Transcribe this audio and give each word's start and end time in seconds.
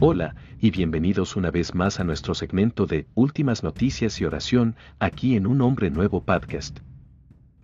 Hola, 0.00 0.36
y 0.60 0.70
bienvenidos 0.70 1.34
una 1.34 1.50
vez 1.50 1.74
más 1.74 1.98
a 1.98 2.04
nuestro 2.04 2.32
segmento 2.32 2.86
de 2.86 3.08
Últimas 3.16 3.64
Noticias 3.64 4.20
y 4.20 4.24
Oración, 4.24 4.76
aquí 5.00 5.34
en 5.34 5.44
Un 5.44 5.60
Hombre 5.60 5.90
Nuevo 5.90 6.22
Podcast. 6.22 6.78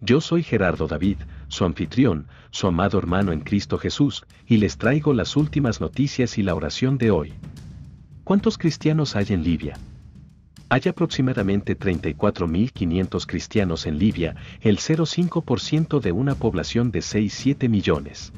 Yo 0.01 0.21
soy 0.21 0.43
Gerardo 0.43 0.89
David, 0.89 1.19
su 1.47 1.65
anfitrión, 1.65 2.27
su 2.51 2.67
amado 2.67 2.99
hermano 2.99 3.31
en 3.31 3.39
Cristo 3.39 3.79
Jesús, 3.79 4.27
y 4.49 4.57
les 4.57 4.79
traigo 4.79 5.15
las 5.15 5.37
últimas 5.37 5.81
noticias 5.81 6.37
y 6.37 6.43
la 6.43 6.57
oración 6.57 6.99
de 6.99 7.13
hoy. 7.13 7.35
¿Cuántos 8.25 8.59
cristianos 8.59 9.15
hay 9.15 9.27
en 9.29 9.45
Libia? 9.45 9.79
Hay 10.71 10.83
aproximadamente 10.89 11.79
34.500 11.79 13.27
cristianos 13.27 13.87
en 13.87 14.01
Libia, 14.01 14.35
el 14.61 14.79
0,5% 14.79 16.01
de 16.01 16.11
una 16.11 16.35
población 16.35 16.91
de 16.91 16.99
6-7 16.99 17.69
millones. 17.69 18.33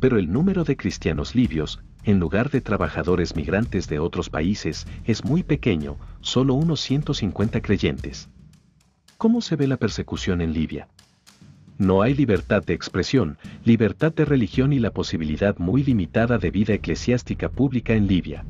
Pero 0.00 0.16
el 0.16 0.32
número 0.32 0.64
de 0.64 0.78
cristianos 0.78 1.34
libios, 1.34 1.82
en 2.04 2.18
lugar 2.18 2.50
de 2.50 2.60
trabajadores 2.60 3.36
migrantes 3.36 3.88
de 3.88 3.98
otros 3.98 4.30
países, 4.30 4.86
es 5.04 5.24
muy 5.24 5.42
pequeño, 5.42 5.96
solo 6.20 6.54
unos 6.54 6.80
150 6.80 7.60
creyentes. 7.60 8.28
¿Cómo 9.18 9.40
se 9.40 9.56
ve 9.56 9.66
la 9.66 9.76
persecución 9.76 10.40
en 10.40 10.52
Libia? 10.52 10.88
No 11.78 12.02
hay 12.02 12.14
libertad 12.14 12.62
de 12.62 12.74
expresión, 12.74 13.38
libertad 13.64 14.12
de 14.12 14.24
religión 14.24 14.72
y 14.72 14.78
la 14.78 14.92
posibilidad 14.92 15.58
muy 15.58 15.82
limitada 15.82 16.38
de 16.38 16.50
vida 16.50 16.74
eclesiástica 16.74 17.48
pública 17.48 17.94
en 17.94 18.06
Libia. 18.06 18.44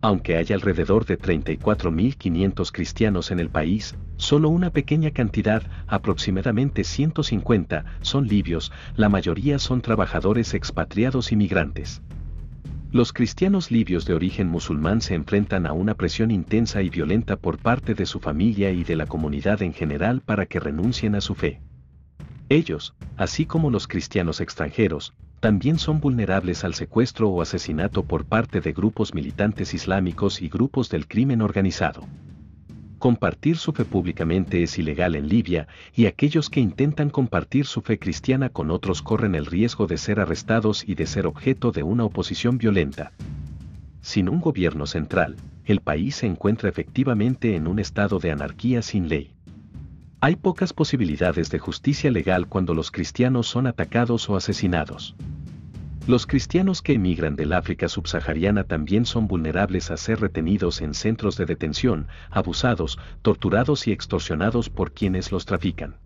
Aunque 0.00 0.36
hay 0.36 0.46
alrededor 0.52 1.06
de 1.06 1.18
34.500 1.18 2.70
cristianos 2.70 3.30
en 3.32 3.40
el 3.40 3.48
país, 3.48 3.96
solo 4.16 4.48
una 4.48 4.70
pequeña 4.70 5.10
cantidad, 5.10 5.62
aproximadamente 5.88 6.84
150, 6.84 7.84
son 8.00 8.28
libios, 8.28 8.70
la 8.94 9.08
mayoría 9.08 9.58
son 9.58 9.80
trabajadores 9.80 10.54
expatriados 10.54 11.32
y 11.32 11.36
migrantes. 11.36 12.00
Los 12.90 13.12
cristianos 13.12 13.70
libios 13.70 14.06
de 14.06 14.14
origen 14.14 14.48
musulmán 14.48 15.02
se 15.02 15.14
enfrentan 15.14 15.66
a 15.66 15.74
una 15.74 15.92
presión 15.92 16.30
intensa 16.30 16.80
y 16.80 16.88
violenta 16.88 17.36
por 17.36 17.58
parte 17.58 17.94
de 17.94 18.06
su 18.06 18.18
familia 18.18 18.70
y 18.70 18.82
de 18.82 18.96
la 18.96 19.04
comunidad 19.04 19.60
en 19.60 19.74
general 19.74 20.22
para 20.22 20.46
que 20.46 20.58
renuncien 20.58 21.14
a 21.14 21.20
su 21.20 21.34
fe. 21.34 21.60
Ellos, 22.48 22.94
así 23.18 23.44
como 23.44 23.70
los 23.70 23.86
cristianos 23.86 24.40
extranjeros, 24.40 25.12
también 25.40 25.78
son 25.78 26.00
vulnerables 26.00 26.64
al 26.64 26.72
secuestro 26.72 27.28
o 27.28 27.42
asesinato 27.42 28.04
por 28.04 28.24
parte 28.24 28.62
de 28.62 28.72
grupos 28.72 29.12
militantes 29.12 29.74
islámicos 29.74 30.40
y 30.40 30.48
grupos 30.48 30.88
del 30.88 31.06
crimen 31.06 31.42
organizado. 31.42 32.08
Compartir 32.98 33.56
su 33.58 33.72
fe 33.72 33.84
públicamente 33.84 34.64
es 34.64 34.76
ilegal 34.76 35.14
en 35.14 35.28
Libia 35.28 35.68
y 35.94 36.06
aquellos 36.06 36.50
que 36.50 36.58
intentan 36.58 37.10
compartir 37.10 37.64
su 37.64 37.80
fe 37.80 37.98
cristiana 38.00 38.48
con 38.48 38.72
otros 38.72 39.02
corren 39.02 39.36
el 39.36 39.46
riesgo 39.46 39.86
de 39.86 39.96
ser 39.96 40.18
arrestados 40.18 40.82
y 40.86 40.96
de 40.96 41.06
ser 41.06 41.28
objeto 41.28 41.70
de 41.70 41.84
una 41.84 42.04
oposición 42.04 42.58
violenta. 42.58 43.12
Sin 44.00 44.28
un 44.28 44.40
gobierno 44.40 44.86
central, 44.86 45.36
el 45.64 45.80
país 45.80 46.16
se 46.16 46.26
encuentra 46.26 46.68
efectivamente 46.68 47.54
en 47.54 47.68
un 47.68 47.78
estado 47.78 48.18
de 48.18 48.32
anarquía 48.32 48.82
sin 48.82 49.08
ley. 49.08 49.32
Hay 50.20 50.34
pocas 50.34 50.72
posibilidades 50.72 51.50
de 51.50 51.60
justicia 51.60 52.10
legal 52.10 52.48
cuando 52.48 52.74
los 52.74 52.90
cristianos 52.90 53.46
son 53.46 53.68
atacados 53.68 54.28
o 54.28 54.34
asesinados. 54.34 55.14
Los 56.08 56.26
cristianos 56.26 56.80
que 56.80 56.94
emigran 56.94 57.36
del 57.36 57.52
África 57.52 57.86
subsahariana 57.86 58.64
también 58.64 59.04
son 59.04 59.28
vulnerables 59.28 59.90
a 59.90 59.98
ser 59.98 60.22
retenidos 60.22 60.80
en 60.80 60.94
centros 60.94 61.36
de 61.36 61.44
detención, 61.44 62.06
abusados, 62.30 62.98
torturados 63.20 63.86
y 63.86 63.92
extorsionados 63.92 64.70
por 64.70 64.92
quienes 64.92 65.32
los 65.32 65.44
trafican. 65.44 65.96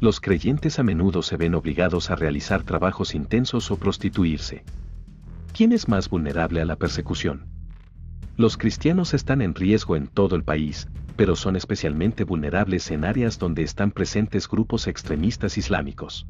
Los 0.00 0.20
creyentes 0.20 0.78
a 0.78 0.84
menudo 0.84 1.20
se 1.20 1.36
ven 1.36 1.54
obligados 1.54 2.10
a 2.10 2.16
realizar 2.16 2.62
trabajos 2.62 3.14
intensos 3.14 3.70
o 3.70 3.76
prostituirse. 3.76 4.64
¿Quién 5.52 5.72
es 5.72 5.86
más 5.86 6.08
vulnerable 6.08 6.62
a 6.62 6.64
la 6.64 6.76
persecución? 6.76 7.44
Los 8.38 8.56
cristianos 8.56 9.12
están 9.12 9.42
en 9.42 9.54
riesgo 9.54 9.96
en 9.96 10.06
todo 10.06 10.34
el 10.34 10.44
país, 10.44 10.88
pero 11.16 11.36
son 11.36 11.56
especialmente 11.56 12.24
vulnerables 12.24 12.90
en 12.90 13.04
áreas 13.04 13.38
donde 13.38 13.64
están 13.64 13.90
presentes 13.90 14.48
grupos 14.48 14.86
extremistas 14.86 15.58
islámicos 15.58 16.26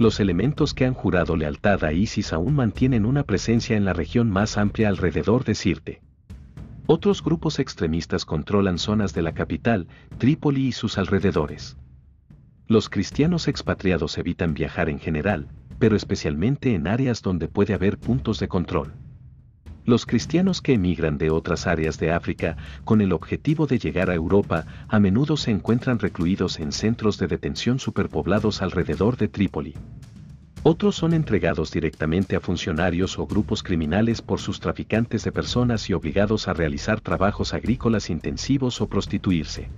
los 0.00 0.18
elementos 0.18 0.72
que 0.72 0.86
han 0.86 0.94
jurado 0.94 1.36
lealtad 1.36 1.84
a 1.84 1.92
ISIS 1.92 2.32
aún 2.32 2.54
mantienen 2.54 3.04
una 3.04 3.24
presencia 3.24 3.76
en 3.76 3.84
la 3.84 3.92
región 3.92 4.30
más 4.30 4.56
amplia 4.56 4.88
alrededor 4.88 5.44
de 5.44 5.54
Sirte. 5.54 6.00
Otros 6.86 7.22
grupos 7.22 7.58
extremistas 7.58 8.24
controlan 8.24 8.78
zonas 8.78 9.12
de 9.12 9.20
la 9.20 9.34
capital, 9.34 9.88
Trípoli 10.16 10.68
y 10.68 10.72
sus 10.72 10.96
alrededores. 10.96 11.76
Los 12.66 12.88
cristianos 12.88 13.46
expatriados 13.46 14.16
evitan 14.16 14.54
viajar 14.54 14.88
en 14.88 15.00
general, 15.00 15.48
pero 15.78 15.96
especialmente 15.96 16.74
en 16.74 16.86
áreas 16.86 17.20
donde 17.20 17.48
puede 17.48 17.74
haber 17.74 17.98
puntos 17.98 18.40
de 18.40 18.48
control. 18.48 18.94
Los 19.90 20.06
cristianos 20.06 20.62
que 20.62 20.74
emigran 20.74 21.18
de 21.18 21.30
otras 21.30 21.66
áreas 21.66 21.98
de 21.98 22.12
África 22.12 22.56
con 22.84 23.00
el 23.00 23.12
objetivo 23.12 23.66
de 23.66 23.80
llegar 23.80 24.08
a 24.08 24.14
Europa 24.14 24.64
a 24.86 25.00
menudo 25.00 25.36
se 25.36 25.50
encuentran 25.50 25.98
recluidos 25.98 26.60
en 26.60 26.70
centros 26.70 27.18
de 27.18 27.26
detención 27.26 27.80
superpoblados 27.80 28.62
alrededor 28.62 29.16
de 29.16 29.26
Trípoli. 29.26 29.74
Otros 30.62 30.94
son 30.94 31.12
entregados 31.12 31.72
directamente 31.72 32.36
a 32.36 32.40
funcionarios 32.40 33.18
o 33.18 33.26
grupos 33.26 33.64
criminales 33.64 34.22
por 34.22 34.38
sus 34.38 34.60
traficantes 34.60 35.24
de 35.24 35.32
personas 35.32 35.90
y 35.90 35.92
obligados 35.92 36.46
a 36.46 36.52
realizar 36.52 37.00
trabajos 37.00 37.52
agrícolas 37.52 38.10
intensivos 38.10 38.80
o 38.80 38.88
prostituirse. 38.88 39.70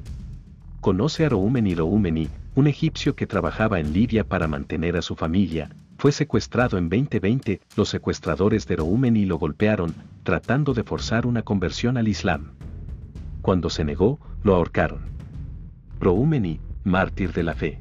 Conoce 0.82 1.24
a 1.24 1.30
Roumeni 1.30 1.74
Roumeni, 1.74 2.28
un 2.54 2.66
egipcio 2.66 3.16
que 3.16 3.26
trabajaba 3.26 3.80
en 3.80 3.94
Libia 3.94 4.24
para 4.24 4.46
mantener 4.46 4.98
a 4.98 5.00
su 5.00 5.16
familia, 5.16 5.70
fue 6.02 6.10
secuestrado 6.10 6.78
en 6.78 6.88
2020, 6.88 7.60
los 7.76 7.88
secuestradores 7.88 8.66
de 8.66 8.74
Roumeni 8.74 9.24
lo 9.24 9.38
golpearon, 9.38 9.94
tratando 10.24 10.74
de 10.74 10.82
forzar 10.82 11.26
una 11.26 11.42
conversión 11.42 11.96
al 11.96 12.08
Islam. 12.08 12.54
Cuando 13.40 13.70
se 13.70 13.84
negó, 13.84 14.18
lo 14.42 14.56
ahorcaron. 14.56 15.02
Roumeni, 16.00 16.58
mártir 16.82 17.32
de 17.32 17.44
la 17.44 17.54
fe. 17.54 17.80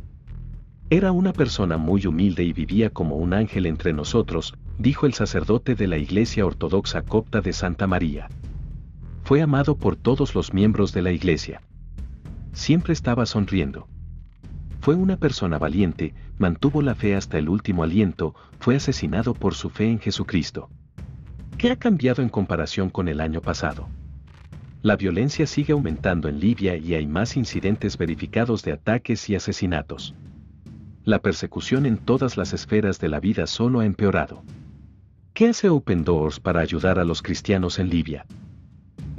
Era 0.92 1.12
una 1.12 1.34
persona 1.34 1.78
muy 1.78 2.06
humilde 2.06 2.44
y 2.44 2.54
vivía 2.54 2.92
como 2.92 3.16
un 3.16 3.34
ángel 3.34 3.66
entre 3.66 3.92
nosotros, 3.92 4.54
dijo 4.78 5.08
el 5.08 5.16
sacerdote 5.16 5.74
de 5.74 5.88
la 5.88 5.98
Iglesia 5.98 6.46
Ortodoxa 6.46 7.02
Copta 7.02 7.42
de 7.42 7.54
Santa 7.54 7.88
María. 7.88 8.28
Fue 9.24 9.42
amado 9.42 9.78
por 9.78 9.96
todos 9.96 10.36
los 10.36 10.54
miembros 10.54 10.94
de 10.94 11.02
la 11.02 11.12
Iglesia. 11.12 11.64
Siempre 12.54 12.94
estaba 12.94 13.26
sonriendo. 13.26 13.88
Fue 14.82 14.96
una 14.96 15.16
persona 15.16 15.60
valiente, 15.60 16.16
mantuvo 16.40 16.82
la 16.82 16.96
fe 16.96 17.16
hasta 17.16 17.38
el 17.38 17.50
último 17.50 17.84
aliento, 17.84 18.34
fue 18.60 18.76
asesinado 18.76 19.36
por 19.36 19.54
su 19.54 19.70
fe 19.70 19.86
en 19.92 20.00
Jesucristo. 20.00 20.70
¿Qué 21.60 21.70
ha 21.70 21.76
cambiado 21.76 22.24
en 22.24 22.30
comparación 22.30 22.90
con 22.90 23.08
el 23.08 23.22
año 23.22 23.42
pasado? 23.42 23.88
La 24.82 24.96
violencia 24.96 25.46
sigue 25.46 25.74
aumentando 25.74 26.30
en 26.30 26.40
Libia 26.40 26.76
y 26.78 26.96
hay 26.96 27.06
más 27.06 27.38
incidentes 27.38 27.96
verificados 27.96 28.64
de 28.64 28.72
ataques 28.72 29.30
y 29.30 29.36
asesinatos. 29.36 30.16
La 31.04 31.20
persecución 31.20 31.86
en 31.86 31.98
todas 31.98 32.36
las 32.36 32.52
esferas 32.52 33.00
de 33.00 33.10
la 33.10 33.20
vida 33.20 33.46
solo 33.46 33.82
ha 33.82 33.86
empeorado. 33.86 34.44
¿Qué 35.36 35.50
hace 35.50 35.70
Open 35.70 36.04
Doors 36.04 36.40
para 36.40 36.62
ayudar 36.62 36.98
a 36.98 37.06
los 37.06 37.22
cristianos 37.22 37.78
en 37.78 37.90
Libia? 37.90 38.26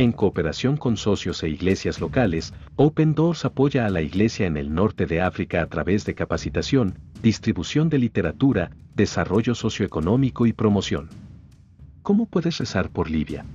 En 0.03 0.11
cooperación 0.11 0.77
con 0.77 0.97
socios 0.97 1.45
e 1.45 1.49
iglesias 1.49 2.01
locales, 2.01 2.53
Open 2.75 3.15
Doors 3.15 3.45
apoya 3.45 3.87
a 3.87 3.89
la 3.89 4.03
iglesia 4.03 4.49
en 4.49 4.57
el 4.57 4.75
norte 4.75 5.07
de 5.07 5.21
África 5.21 5.63
a 5.63 5.67
través 5.67 6.05
de 6.05 6.17
capacitación, 6.17 6.99
distribución 7.23 7.89
de 7.89 7.99
literatura, 7.99 8.73
desarrollo 8.97 9.55
socioeconómico 9.55 10.47
y 10.47 10.53
promoción. 10.53 11.09
¿Cómo 12.03 12.27
puedes 12.27 12.59
rezar 12.59 12.91
por 12.91 13.09
Libia? 13.09 13.47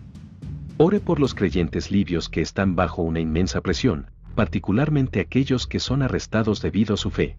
Ore 0.77 1.01
por 1.01 1.19
los 1.19 1.35
creyentes 1.35 1.91
libios 1.91 2.29
que 2.29 2.39
están 2.39 2.77
bajo 2.77 3.01
una 3.01 3.19
inmensa 3.19 3.59
presión, 3.59 4.09
particularmente 4.33 5.19
aquellos 5.19 5.67
que 5.67 5.81
son 5.81 6.01
arrestados 6.01 6.61
debido 6.61 6.93
a 6.93 6.97
su 6.97 7.11
fe. 7.11 7.37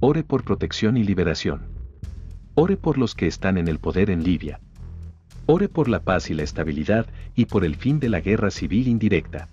Ore 0.00 0.24
por 0.24 0.42
protección 0.42 0.96
y 0.96 1.04
liberación. 1.04 1.68
Ore 2.56 2.76
por 2.76 2.98
los 2.98 3.14
que 3.14 3.28
están 3.28 3.56
en 3.56 3.68
el 3.68 3.78
poder 3.78 4.10
en 4.10 4.24
Libia, 4.24 4.58
Ore 5.48 5.68
por 5.68 5.88
la 5.88 6.00
paz 6.00 6.28
y 6.28 6.34
la 6.34 6.42
estabilidad 6.42 7.06
y 7.36 7.44
por 7.44 7.64
el 7.64 7.76
fin 7.76 8.00
de 8.00 8.08
la 8.08 8.18
guerra 8.18 8.50
civil 8.50 8.88
indirecta. 8.88 9.48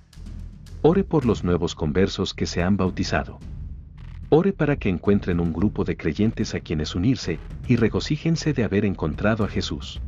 Ore 0.82 1.04
por 1.04 1.24
los 1.24 1.44
nuevos 1.44 1.76
conversos 1.76 2.34
que 2.34 2.48
se 2.48 2.64
han 2.64 2.78
bautizado. 2.78 3.38
Ore 4.30 4.54
para 4.54 4.78
que 4.78 4.90
encuentren 4.90 5.40
un 5.40 5.54
grupo 5.54 5.84
de 5.84 5.96
creyentes 5.96 6.56
a 6.56 6.62
quienes 6.62 6.96
unirse 6.96 7.38
y 7.68 7.76
regocíjense 7.76 8.54
de 8.54 8.64
haber 8.64 8.86
encontrado 8.86 9.44
a 9.44 9.48
Jesús. 9.48 10.02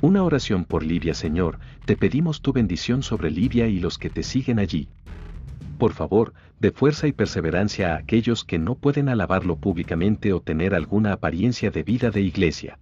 Una 0.00 0.22
oración 0.22 0.64
por 0.64 0.82
Libia 0.82 1.12
Señor, 1.12 1.58
te 1.84 1.98
pedimos 1.98 2.40
tu 2.40 2.54
bendición 2.54 3.02
sobre 3.02 3.30
Libia 3.30 3.66
y 3.66 3.80
los 3.80 3.98
que 3.98 4.08
te 4.08 4.22
siguen 4.22 4.58
allí. 4.58 4.88
Por 5.76 5.92
favor, 5.92 6.32
de 6.60 6.70
fuerza 6.70 7.06
y 7.06 7.12
perseverancia 7.12 7.92
a 7.92 7.98
aquellos 7.98 8.42
que 8.42 8.58
no 8.58 8.74
pueden 8.74 9.10
alabarlo 9.10 9.56
públicamente 9.56 10.32
o 10.32 10.40
tener 10.40 10.74
alguna 10.74 11.12
apariencia 11.12 11.70
de 11.70 11.82
vida 11.82 12.10
de 12.10 12.22
iglesia 12.22 12.78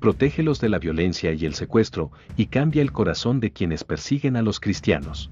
protégelos 0.00 0.60
de 0.60 0.68
la 0.68 0.78
violencia 0.78 1.32
y 1.32 1.44
el 1.46 1.54
secuestro, 1.54 2.12
y 2.36 2.46
cambia 2.46 2.82
el 2.82 2.92
corazón 2.92 3.40
de 3.40 3.50
quienes 3.50 3.84
persiguen 3.84 4.36
a 4.36 4.42
los 4.42 4.60
cristianos. 4.60 5.30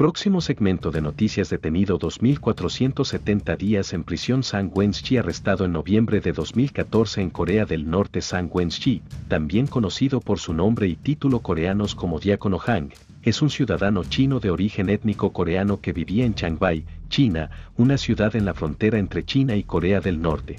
Próximo 0.00 0.40
segmento 0.40 0.90
de 0.90 1.02
noticias 1.02 1.50
detenido 1.50 1.98
2470 1.98 3.56
días 3.56 3.92
en 3.92 4.02
prisión 4.02 4.42
Sang 4.42 4.70
Wen-chi 4.74 5.18
arrestado 5.18 5.66
en 5.66 5.72
noviembre 5.72 6.22
de 6.22 6.32
2014 6.32 7.20
en 7.20 7.28
Corea 7.28 7.66
del 7.66 7.90
Norte 7.90 8.22
Sang 8.22 8.48
Wen-chi, 8.50 9.02
también 9.28 9.66
conocido 9.66 10.20
por 10.20 10.38
su 10.38 10.54
nombre 10.54 10.88
y 10.88 10.96
título 10.96 11.40
coreanos 11.40 11.94
como 11.94 12.18
Diácono 12.18 12.58
Hang, 12.58 12.92
es 13.22 13.42
un 13.42 13.50
ciudadano 13.50 14.02
chino 14.04 14.40
de 14.40 14.50
origen 14.50 14.88
étnico 14.88 15.34
coreano 15.34 15.82
que 15.82 15.92
vivía 15.92 16.24
en 16.24 16.32
Changbai, 16.32 16.86
China, 17.10 17.50
una 17.76 17.98
ciudad 17.98 18.34
en 18.34 18.46
la 18.46 18.54
frontera 18.54 18.98
entre 18.98 19.26
China 19.26 19.54
y 19.56 19.64
Corea 19.64 20.00
del 20.00 20.22
Norte. 20.22 20.56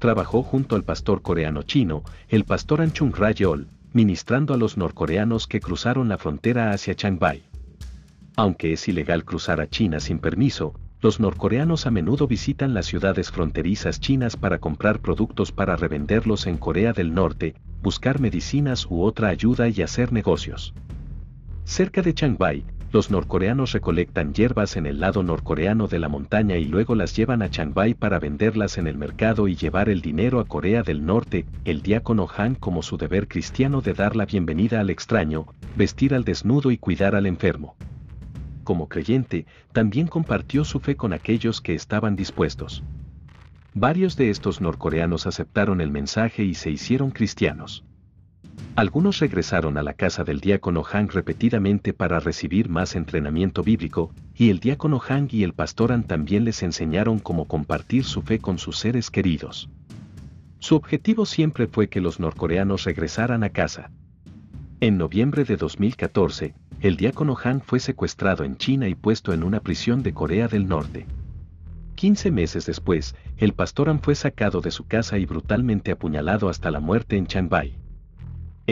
Trabajó 0.00 0.42
junto 0.42 0.76
al 0.76 0.82
pastor 0.82 1.20
coreano 1.20 1.62
chino, 1.62 2.04
el 2.30 2.46
pastor 2.46 2.80
Anchung 2.80 3.14
Rayol, 3.14 3.66
ministrando 3.92 4.54
a 4.54 4.56
los 4.56 4.78
norcoreanos 4.78 5.46
que 5.46 5.60
cruzaron 5.60 6.08
la 6.08 6.16
frontera 6.16 6.70
hacia 6.70 6.94
Changbai. 6.94 7.42
Aunque 8.34 8.72
es 8.72 8.88
ilegal 8.88 9.26
cruzar 9.26 9.60
a 9.60 9.68
China 9.68 10.00
sin 10.00 10.18
permiso, 10.18 10.72
los 11.02 11.20
norcoreanos 11.20 11.86
a 11.86 11.90
menudo 11.90 12.26
visitan 12.26 12.72
las 12.72 12.86
ciudades 12.86 13.30
fronterizas 13.30 14.00
chinas 14.00 14.38
para 14.38 14.58
comprar 14.58 15.00
productos 15.00 15.52
para 15.52 15.76
revenderlos 15.76 16.46
en 16.46 16.56
Corea 16.56 16.94
del 16.94 17.12
Norte, 17.12 17.54
buscar 17.82 18.20
medicinas 18.20 18.86
u 18.86 19.02
otra 19.02 19.28
ayuda 19.28 19.68
y 19.68 19.82
hacer 19.82 20.14
negocios. 20.14 20.72
Cerca 21.64 22.00
de 22.00 22.14
Changbai, 22.14 22.64
los 22.92 23.10
norcoreanos 23.10 23.72
recolectan 23.72 24.34
hierbas 24.34 24.76
en 24.76 24.86
el 24.86 25.00
lado 25.00 25.22
norcoreano 25.22 25.86
de 25.86 25.98
la 25.98 26.08
montaña 26.08 26.56
y 26.56 26.64
luego 26.64 26.94
las 26.94 27.14
llevan 27.16 27.42
a 27.42 27.50
Changbai 27.50 27.94
para 27.94 28.18
venderlas 28.18 28.78
en 28.78 28.86
el 28.86 28.98
mercado 28.98 29.46
y 29.46 29.54
llevar 29.54 29.88
el 29.88 30.00
dinero 30.00 30.40
a 30.40 30.44
Corea 30.44 30.82
del 30.82 31.06
Norte, 31.06 31.46
el 31.64 31.82
diácono 31.82 32.28
Han 32.36 32.56
como 32.56 32.82
su 32.82 32.96
deber 32.96 33.28
cristiano 33.28 33.80
de 33.80 33.94
dar 33.94 34.16
la 34.16 34.26
bienvenida 34.26 34.80
al 34.80 34.90
extraño, 34.90 35.46
vestir 35.76 36.14
al 36.14 36.24
desnudo 36.24 36.70
y 36.70 36.78
cuidar 36.78 37.14
al 37.14 37.26
enfermo 37.26 37.76
como 38.70 38.88
creyente, 38.88 39.46
también 39.72 40.06
compartió 40.06 40.64
su 40.64 40.78
fe 40.78 40.94
con 40.94 41.12
aquellos 41.12 41.60
que 41.60 41.74
estaban 41.74 42.14
dispuestos. 42.14 42.84
Varios 43.74 44.16
de 44.16 44.30
estos 44.30 44.60
norcoreanos 44.60 45.26
aceptaron 45.26 45.80
el 45.80 45.90
mensaje 45.90 46.44
y 46.44 46.54
se 46.54 46.70
hicieron 46.70 47.10
cristianos. 47.10 47.84
Algunos 48.76 49.18
regresaron 49.18 49.76
a 49.76 49.82
la 49.82 49.92
casa 49.92 50.24
del 50.24 50.40
diácono 50.40 50.82
Hang 50.82 51.10
repetidamente 51.10 51.92
para 51.92 52.20
recibir 52.20 52.68
más 52.68 52.96
entrenamiento 52.96 53.62
bíblico, 53.62 54.12
y 54.34 54.50
el 54.50 54.60
diácono 54.60 54.98
Hang 55.00 55.28
y 55.32 55.42
el 55.42 55.52
pastoran 55.52 56.04
también 56.04 56.44
les 56.44 56.62
enseñaron 56.62 57.18
cómo 57.18 57.46
compartir 57.46 58.04
su 58.04 58.22
fe 58.22 58.38
con 58.38 58.58
sus 58.58 58.78
seres 58.78 59.10
queridos. 59.10 59.68
Su 60.60 60.76
objetivo 60.76 61.26
siempre 61.26 61.66
fue 61.66 61.88
que 61.88 62.00
los 62.00 62.20
norcoreanos 62.20 62.84
regresaran 62.84 63.44
a 63.44 63.50
casa. 63.50 63.90
En 64.80 64.96
noviembre 64.96 65.44
de 65.44 65.56
2014, 65.56 66.54
el 66.80 66.96
diácono 66.96 67.36
Han 67.42 67.60
fue 67.60 67.80
secuestrado 67.80 68.44
en 68.44 68.56
China 68.56 68.88
y 68.88 68.94
puesto 68.94 69.34
en 69.34 69.42
una 69.42 69.60
prisión 69.60 70.02
de 70.02 70.14
Corea 70.14 70.48
del 70.48 70.66
Norte. 70.68 71.06
15 71.96 72.30
meses 72.30 72.64
después, 72.64 73.14
el 73.36 73.52
pastor 73.52 73.90
Han 73.90 74.00
fue 74.00 74.14
sacado 74.14 74.62
de 74.62 74.70
su 74.70 74.86
casa 74.86 75.18
y 75.18 75.26
brutalmente 75.26 75.90
apuñalado 75.92 76.48
hasta 76.48 76.70
la 76.70 76.80
muerte 76.80 77.18
en 77.18 77.26
Changbai. 77.26 77.74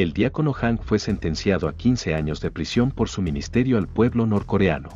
El 0.02 0.12
diácono 0.12 0.54
Han 0.60 0.78
fue 0.78 1.00
sentenciado 1.00 1.66
a 1.66 1.72
15 1.72 2.14
años 2.14 2.40
de 2.40 2.52
prisión 2.52 2.92
por 2.92 3.08
su 3.08 3.20
ministerio 3.20 3.78
al 3.78 3.88
pueblo 3.88 4.26
norcoreano. 4.26 4.90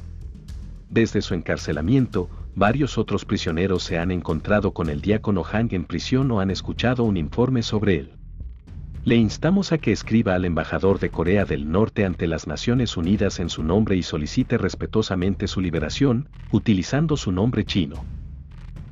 Desde 0.91 1.23
su 1.23 1.35
encarcelamiento, 1.35 2.31
varios 2.55 2.97
otros 2.99 3.25
prisioneros 3.25 3.83
se 3.83 3.99
han 3.99 4.13
encontrado 4.13 4.73
con 4.73 4.89
el 4.89 5.01
diácono 5.01 5.43
Han 5.51 5.67
en 5.73 5.87
prisión 5.87 6.31
o 6.31 6.39
han 6.39 6.53
escuchado 6.53 7.03
un 7.03 7.17
informe 7.17 7.65
sobre 7.65 7.97
él. 7.97 8.13
Le 9.05 9.17
instamos 9.17 9.73
a 9.73 9.79
que 9.79 9.91
escriba 9.91 10.37
al 10.37 10.45
embajador 10.45 11.01
de 11.01 11.11
Corea 11.11 11.45
del 11.47 11.69
Norte 11.69 12.05
ante 12.05 12.29
las 12.29 12.47
Naciones 12.47 12.97
Unidas 12.97 13.41
en 13.41 13.49
su 13.49 13.65
nombre 13.65 13.97
y 13.97 14.05
solicite 14.05 14.57
respetuosamente 14.57 15.49
su 15.49 15.61
liberación, 15.61 16.29
utilizando 16.53 17.17
su 17.17 17.33
nombre 17.33 17.65
chino. 17.65 18.05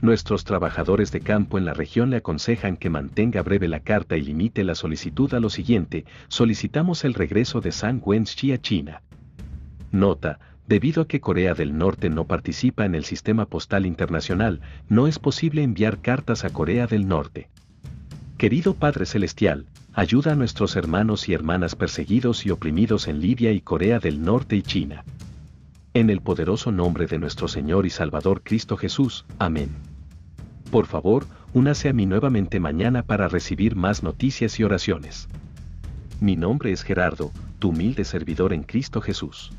Nuestros 0.03 0.45
trabajadores 0.45 1.13
de 1.13 1.21
campo 1.21 1.59
en 1.59 1.67
la 1.67 1.75
región 1.75 2.09
le 2.09 2.17
aconsejan 2.17 2.79
que 2.79 2.89
mantenga 2.89 3.43
breve 3.43 3.69
la 3.69 3.81
carta 3.81 4.17
y 4.17 4.23
limite 4.23 4.65
la 4.65 4.75
solicitud 4.75 5.33
a 5.35 5.41
lo 5.41 5.51
siguiente, 5.51 6.07
solicitamos 6.29 7.05
el 7.05 7.13
regreso 7.13 7.61
de 7.61 7.71
Sang 7.71 8.01
Wen-chi 8.03 8.53
a 8.53 8.59
China. 8.59 9.03
Nota, 9.93 10.39
debido 10.67 11.03
a 11.03 11.07
que 11.07 11.21
Corea 11.21 11.53
del 11.53 11.77
Norte 11.77 12.09
no 12.09 12.27
participa 12.27 12.87
en 12.87 12.95
el 12.95 13.05
sistema 13.05 13.45
postal 13.45 13.85
internacional, 13.85 14.63
no 14.89 15.07
es 15.07 15.19
posible 15.19 15.63
enviar 15.63 15.99
cartas 16.01 16.45
a 16.45 16.51
Corea 16.51 16.87
del 16.87 17.07
Norte. 17.07 17.51
Querido 18.39 18.73
Padre 18.73 19.05
Celestial, 19.05 19.67
ayuda 19.93 20.33
a 20.33 20.37
nuestros 20.37 20.77
hermanos 20.77 21.29
y 21.29 21.35
hermanas 21.35 21.77
perseguidos 21.77 22.47
y 22.47 22.51
oprimidos 22.51 23.07
en 23.07 23.21
Libia 23.21 23.53
y 23.53 23.61
Corea 23.61 23.99
del 23.99 24.23
Norte 24.23 24.57
y 24.57 24.63
China. 24.63 25.05
En 25.93 26.09
el 26.09 26.23
poderoso 26.23 26.73
nombre 26.73 27.07
de 27.07 27.19
nuestro 27.19 27.49
Señor 27.49 27.85
y 27.85 27.91
Salvador 27.91 28.43
Cristo 28.43 28.79
Jesús. 28.79 29.27
Amén. 29.39 29.69
Por 30.71 30.87
favor, 30.87 31.27
únase 31.53 31.89
a 31.89 31.93
mí 31.93 32.07
nuevamente 32.07 32.61
mañana 32.61 33.03
para 33.03 33.27
recibir 33.27 33.75
más 33.75 34.03
noticias 34.05 34.61
y 34.61 34.65
oraciones. 34.65 35.29
Mi 36.21 36.37
nombre 36.37 36.71
es 36.71 36.83
Gerardo, 36.83 37.33
tu 37.59 37.71
humilde 37.71 38.05
servidor 38.05 38.53
en 38.53 38.63
Cristo 38.63 39.01
Jesús. 39.01 39.51